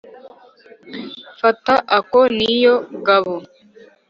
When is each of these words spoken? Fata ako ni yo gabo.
Fata 1.39 1.73
ako 1.97 2.19
ni 2.37 2.51
yo 2.63 2.75
gabo. 3.05 3.35